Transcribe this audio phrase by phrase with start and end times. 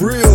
[0.00, 0.29] real.